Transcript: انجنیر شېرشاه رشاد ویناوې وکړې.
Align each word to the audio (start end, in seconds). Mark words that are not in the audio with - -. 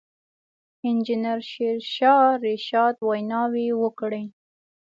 انجنیر 0.87 1.39
شېرشاه 1.51 2.25
رشاد 2.45 2.95
ویناوې 3.09 3.67
وکړې. 3.81 4.23